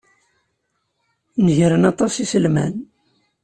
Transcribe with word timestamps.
Negren 1.45 1.83
aṭas 1.91 2.13
n 2.15 2.19
yiselman. 2.19 2.73